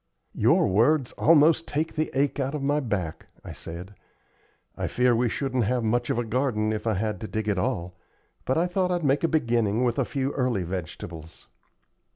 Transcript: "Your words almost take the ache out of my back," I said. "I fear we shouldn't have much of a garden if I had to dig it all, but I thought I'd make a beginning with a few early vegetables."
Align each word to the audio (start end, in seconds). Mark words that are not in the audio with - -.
"Your 0.33 0.67
words 0.67 1.11
almost 1.11 1.67
take 1.67 1.93
the 1.93 2.09
ache 2.15 2.39
out 2.39 2.55
of 2.55 2.63
my 2.63 2.79
back," 2.79 3.27
I 3.45 3.51
said. 3.51 3.93
"I 4.75 4.87
fear 4.87 5.15
we 5.15 5.29
shouldn't 5.29 5.65
have 5.65 5.83
much 5.83 6.09
of 6.09 6.17
a 6.17 6.23
garden 6.23 6.73
if 6.73 6.87
I 6.87 6.95
had 6.95 7.21
to 7.21 7.27
dig 7.27 7.47
it 7.47 7.59
all, 7.59 7.95
but 8.43 8.57
I 8.57 8.65
thought 8.65 8.89
I'd 8.89 9.05
make 9.05 9.23
a 9.23 9.27
beginning 9.27 9.83
with 9.83 9.99
a 9.99 10.03
few 10.05 10.31
early 10.31 10.63
vegetables." 10.63 11.45